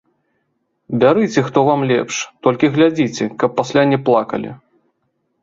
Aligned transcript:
Бярыце, 1.03 1.39
хто 1.49 1.59
вам 1.67 1.81
лепш, 1.91 2.15
толькі 2.47 2.71
глядзіце, 2.79 3.29
каб 3.45 3.49
пасля 3.61 3.85
не 3.93 3.99
плакалі. 4.09 4.51